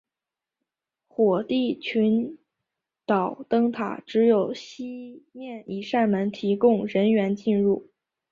[1.07, 2.35] 火地群
[3.05, 7.91] 岛灯塔只有西面一扇门提供人员进入。